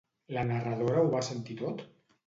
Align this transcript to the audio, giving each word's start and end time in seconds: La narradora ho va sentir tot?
La 0.37 0.45
narradora 0.51 1.03
ho 1.05 1.13
va 1.13 1.23
sentir 1.31 1.63
tot? 1.65 1.89